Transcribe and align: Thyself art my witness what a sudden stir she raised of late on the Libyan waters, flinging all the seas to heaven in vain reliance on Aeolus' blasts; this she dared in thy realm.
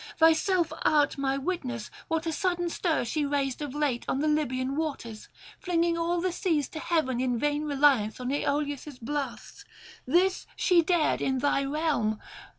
Thyself 0.17 0.73
art 0.81 1.19
my 1.19 1.37
witness 1.37 1.91
what 2.07 2.25
a 2.25 2.31
sudden 2.31 2.69
stir 2.71 3.05
she 3.05 3.23
raised 3.23 3.61
of 3.61 3.75
late 3.75 4.03
on 4.07 4.17
the 4.17 4.27
Libyan 4.27 4.75
waters, 4.75 5.29
flinging 5.59 5.95
all 5.95 6.19
the 6.19 6.31
seas 6.31 6.67
to 6.69 6.79
heaven 6.79 7.21
in 7.21 7.37
vain 7.37 7.65
reliance 7.65 8.19
on 8.19 8.31
Aeolus' 8.31 8.97
blasts; 8.97 9.63
this 10.07 10.47
she 10.55 10.81
dared 10.81 11.21
in 11.21 11.37
thy 11.37 11.63
realm. 11.65 12.19